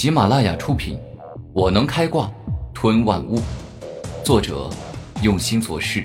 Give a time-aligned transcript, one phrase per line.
[0.00, 0.96] 喜马拉雅出品，
[1.52, 2.32] 《我能开挂
[2.72, 3.36] 吞万物》，
[4.24, 4.70] 作者
[5.22, 6.02] 用心做事，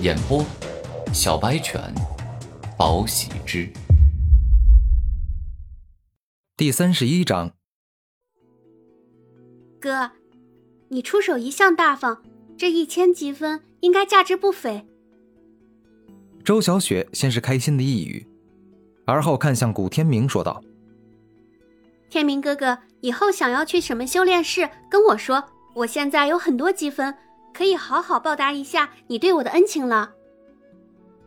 [0.00, 0.44] 演播
[1.14, 1.80] 小白犬，
[2.76, 3.70] 宝喜之。
[6.56, 7.52] 第三十一章，
[9.80, 10.10] 哥，
[10.88, 12.20] 你出手一向大方，
[12.58, 14.84] 这一千积分应该价值不菲。
[16.44, 18.26] 周小雪先是开心的一语，
[19.06, 20.60] 而后看向古天明说道
[22.12, 27.16] ：“天明哥哥，以后想要去什么修炼室，跟我说，我现在有很多积分，
[27.54, 30.12] 可以好好报答一下你对我的恩情了。”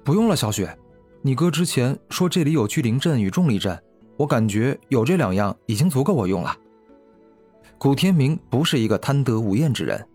[0.06, 0.78] 不用了，小雪，
[1.24, 3.82] 你哥之前说这里有聚灵阵与重力阵，
[4.16, 6.56] 我感觉有这两样已经足够我用了。
[7.80, 10.08] 古天明不是一个贪得无厌之人，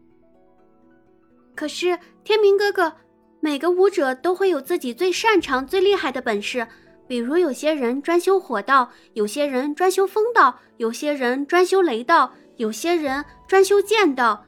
[1.57, 2.93] 可是天明哥哥。
[3.41, 6.69] 每个武者都会有自己最擅长、最厉害的本事，
[7.11, 14.47] 比如有些人专修火道，有些人专修风道，有些人专修雷道，有些人专修剑道。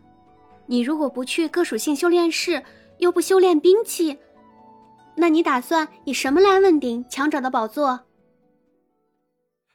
[0.66, 2.62] 你如果不去各属性修炼室，
[2.98, 4.18] 又不修炼兵器，
[5.16, 8.04] 那你打算以什么来问鼎强者的宝座？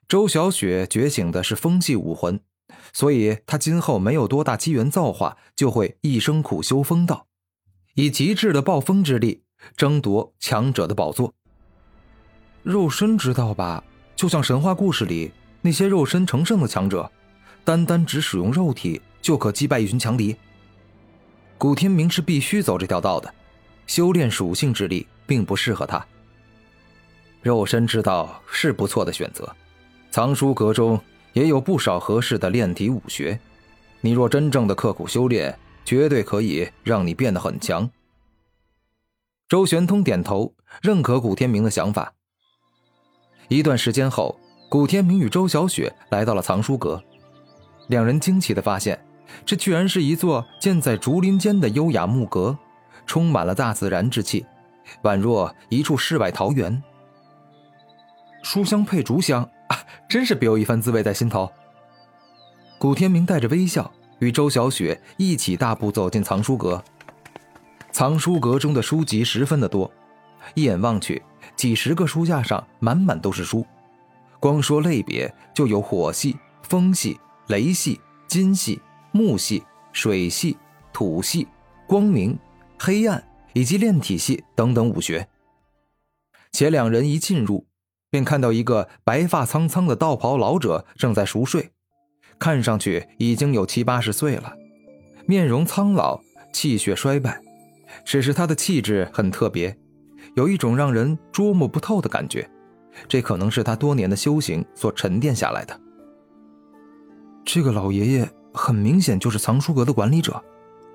[0.08, 2.40] 周小雪觉醒的是风系武魂，
[2.94, 7.28] 所以她今后没有多大机缘造化，就会一生苦修风道。
[7.96, 9.44] 以极致的暴风之力
[9.76, 11.34] 争夺强者的宝座。
[12.68, 13.82] 肉身知道吧？
[14.14, 17.10] 就像神话故事里那些肉身成圣的强者，
[17.64, 20.36] 单单只使用肉体就可击败一群强敌。
[21.58, 23.34] 古天明是必须走这条道的，
[23.86, 26.06] 修炼属性之力并不适合他。
[27.42, 29.50] 肉身之道是不错的选择，
[30.12, 31.00] 藏书阁中
[31.32, 33.40] 也有不少合适的炼体武学。
[34.02, 35.58] 你若真正的刻苦修炼。
[35.86, 37.90] 绝对可以让你变得很强。
[39.48, 42.12] 周玄通点头，认可古天明的想法。
[43.48, 44.38] 一段时间后，
[44.70, 47.02] 古天明与周小雪来到了藏书阁，
[47.88, 49.00] 两人惊奇的发现，
[49.46, 52.58] 这居然是一座建在竹林间的优雅木阁，
[53.06, 54.46] 充满了大自然之气，
[55.04, 56.82] 宛若一处世外桃源。
[58.44, 59.78] 书香配竹香啊，
[60.10, 61.52] 真是别有一番滋味在心头。
[62.78, 63.92] 古天明带着微笑。
[64.20, 66.84] 与周小雪一起大步走进藏书阁。
[67.92, 69.92] 藏书阁中的书籍十分的多，
[70.56, 71.22] 一眼望去，
[71.58, 73.66] 几十个书架上满满都是书。
[74.40, 78.80] 光说类别，就有火系、风系、雷系、金系、
[79.12, 80.56] 木系、水系、
[80.94, 81.48] 土系、
[81.88, 82.38] 光明、
[82.78, 83.22] 黑暗
[83.54, 85.28] 以及炼体系等等武学。
[86.52, 87.66] 且两人一进入，
[88.12, 91.72] 便看到一个白发苍苍的道袍老者正在熟睡。
[92.40, 94.56] 看上去已经有七八十岁了，
[95.26, 96.22] 面容苍老，
[96.54, 97.42] 气血衰败，
[98.06, 99.76] 只是他的气质很特别，
[100.38, 102.48] 有一种让人捉摸不透的感觉。
[103.08, 105.80] 这可能是他多年的修行所沉淀下来的。
[107.44, 110.40] 这个老爷爷很明显就是藏书阁的管理者，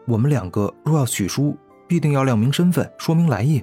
[0.06, 1.56] 我们两个若要取书，
[1.88, 3.60] 必定要亮明身份，说明来意。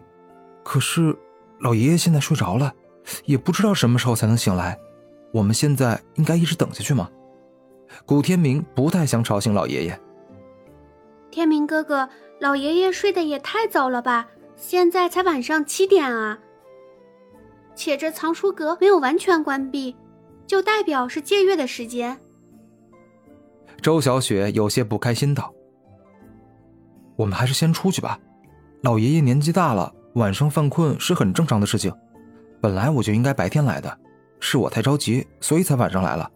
[0.65, 1.17] 可是
[1.61, 2.73] 老爷爷现在睡着了，
[3.23, 4.77] 也不知道什么时候才能醒来。
[5.31, 7.09] 我们现在应该一直等下去吗？
[8.05, 9.97] 古天明不太想吵醒老爷爷。
[11.31, 12.09] 天明哥哥，
[12.41, 14.27] 老爷爷睡得也太早了吧？
[14.59, 16.37] 现在才晚上七点啊！
[17.75, 19.95] 且这藏书阁没有完全关闭，
[20.45, 22.19] 就代表是借阅的时间。
[23.81, 25.53] 周小雪有些不开心道
[27.15, 28.19] ：“我们还是先出去吧。
[28.81, 31.93] 老爷爷年纪大了，晚上犯困是很正常的事情。
[32.59, 33.97] 本来我就应该白天来的，
[34.41, 36.29] 是我太着急，所以才晚上来了。”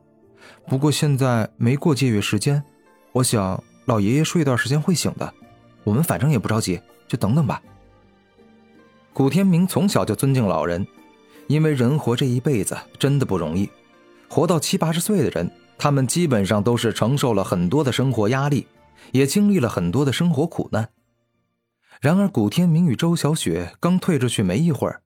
[0.65, 2.63] 不过现在没过借阅时间，
[3.11, 5.33] 我想老爷爷睡一段时间会醒的。
[5.83, 7.61] 我们反正也不着急，就等等吧。
[9.13, 10.85] 古天明从小就尊敬老人，
[11.45, 13.69] 因为人活这一辈子真的不容易，
[14.27, 18.65] 活到七八十岁的人，他们基本上都是承受了很多的生活压力，
[19.11, 20.89] 也经历了很多的生活苦难。
[22.01, 25.03] 然而，古天明与周小雪刚退出去没一会儿，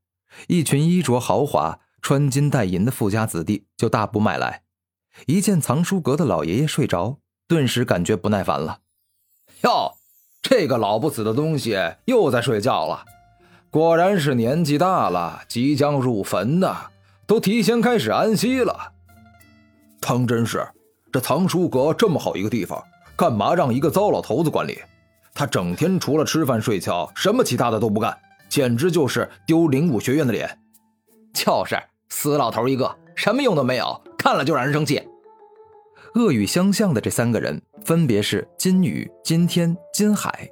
[0.47, 4.63] 一群衣着豪华、穿金戴银的富家子弟就大步迈来。
[5.25, 8.79] 一见藏书阁的老爷爷睡着，顿时感觉不耐烦了。
[9.63, 9.95] 哟，
[10.41, 13.03] 这个老不死的东西又在睡觉了，
[13.77, 16.87] 果然是年纪大了，即将入坟呐，
[17.27, 18.75] 都提前开始安息了。
[19.99, 20.67] 当真是，
[21.11, 22.83] 这藏书阁这么好一个地方，
[23.15, 24.79] 干嘛让一个糟老头子管理？
[25.31, 28.17] 他整天除了吃饭睡觉，什么其他的都不干，
[28.49, 30.49] 简直就是丢灵武学院的脸。
[31.31, 31.79] 就是
[32.09, 34.01] 死老头一个，什么用都没有。
[34.17, 35.07] 看了就让人生气。
[36.15, 40.49] 恶语相向的这三个人分别是金宇、金天、金海，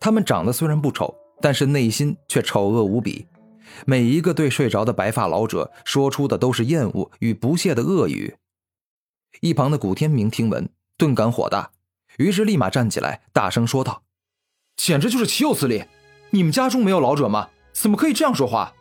[0.00, 3.26] 他们长得虽然不丑，但是内心却丑恶无比。
[3.86, 8.36] 每一个对睡着的白发老者说出的都是厌恶与不屑的恶语。
[9.40, 11.70] 一旁的古天明听闻，顿感火大，
[12.18, 14.02] 于是立马站起来，大声说道
[14.76, 15.84] ：“简直就是岂有此理！
[16.30, 17.48] 你们家中没有老者吗？
[17.72, 18.74] 怎么可以这样说话？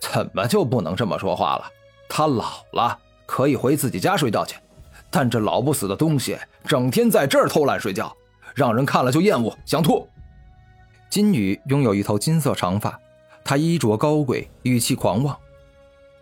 [0.00, 1.70] 怎么就不能这么说话了？
[2.08, 4.56] 他老了，可以回自己家睡觉去，
[5.10, 8.14] 但这老不死的东西，整天在这儿偷懒睡觉，
[8.54, 10.06] 让人看了就厌恶，想吐。”
[11.10, 12.98] 金宇拥有一头金色长发，
[13.44, 15.36] 他衣着高贵，语气狂妄：“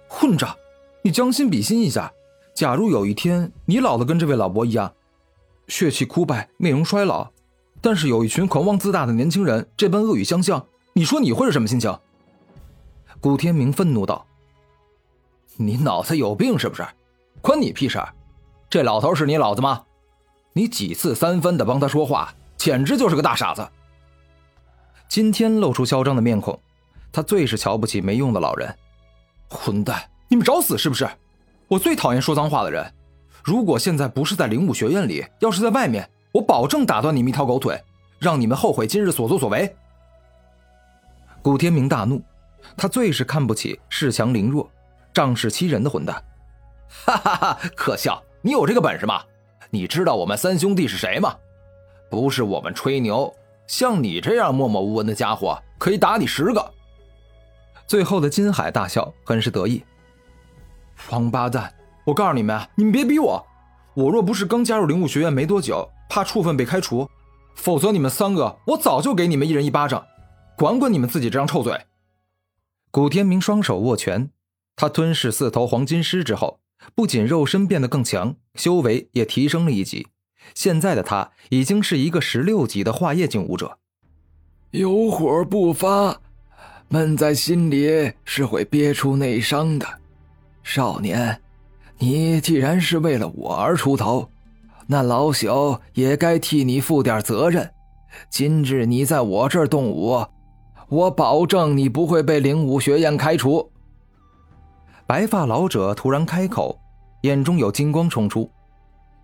[0.08, 0.56] 混账！
[1.02, 2.10] 你将心比心一下。”
[2.54, 4.92] 假如有一天你老的跟这位老伯一样，
[5.68, 7.30] 血气枯败、面容衰老，
[7.80, 11.96] 但是有一群狂妄自大的年轻人这般恶语相向，你说你会是什么心情？
[13.20, 14.26] 古天明愤怒道
[15.56, 16.84] ：“你脑子有病是不是？
[17.40, 18.02] 关你屁事！
[18.70, 19.84] 这老头是你老子吗？
[20.54, 23.68] 你几次三番的帮他说话，简直就是个大傻子。”
[25.18, 26.56] 今天露出嚣张的面孔，
[27.10, 28.72] 他最是瞧不起没用的老人。
[29.50, 31.10] 混蛋，你们找死是不是？
[31.66, 32.94] 我最讨厌说脏话的人。
[33.42, 37.82] 如果现在不是在灵武学院里，要是在外面，我保证打断你们一条狗腿，
[38.20, 39.74] 让你们后悔今日所作所为。
[41.42, 42.22] 古天明大怒，
[42.76, 44.70] 他最是看不起恃强凌弱、
[45.12, 46.22] 仗势欺人的混蛋。
[47.04, 47.58] 哈哈哈！
[47.74, 49.20] 可笑，你有这个本事吗？
[49.70, 51.34] 你知道我们三兄弟是谁吗？
[52.08, 53.34] 不是我们吹牛，
[53.68, 56.74] 像你这样默默无闻的家伙，可以打你十个。
[57.86, 59.84] 最后的金海大笑，很是得意。
[61.10, 61.72] 王八蛋！
[62.04, 63.46] 我告诉你们，你们别逼我。
[63.94, 67.08] 我若不是刚加入灵武学院没多久，怕处分被开除，
[67.54, 70.04] 否则你们三个，我早就给你们一人一巴掌。
[70.56, 71.86] 管管你们自己这张臭嘴！
[72.90, 74.30] 古天明双手握拳，
[74.76, 76.60] 他吞噬四头黄金狮之后，
[76.94, 80.08] 不仅肉身变得更强，修为也提升了一级。
[80.54, 83.78] 现在的他已经是一个十六级的化液境武者。
[84.70, 86.20] 有火不发，
[86.88, 89.86] 闷在心里是会憋出内伤的。
[90.62, 91.40] 少年，
[91.98, 94.28] 你既然是为了我而出头，
[94.86, 97.70] 那老朽也该替你负点责任。
[98.30, 100.24] 今日你在我这儿动武，
[100.88, 103.70] 我保证你不会被灵武学院开除。
[105.06, 106.78] 白发老者突然开口，
[107.22, 108.50] 眼中有金光冲出。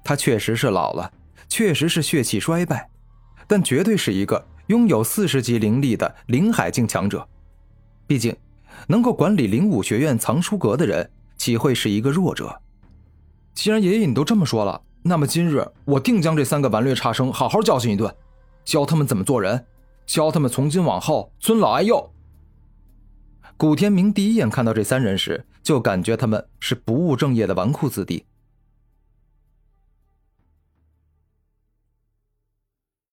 [0.05, 1.11] 他确实是老了，
[1.49, 2.89] 确实是血气衰败，
[3.49, 7.27] 但绝对是一个拥有四十级灵力的灵海境强者。
[8.07, 8.37] 毕竟，
[8.87, 11.11] 能够管理灵武学院藏书阁的人。
[11.37, 12.59] 岂会是一个弱者？
[13.55, 18.15] 既然爷爷你都这么说了，那么今日我定将这三个顽劣差生好好教训一顿，
[18.65, 19.67] 教他们怎么做人，
[20.07, 22.11] 教他们从今往后尊老爱幼。
[23.57, 28.25] 古天明第一眼看到这三人时，就感觉他们是不务正业的纨绔子弟，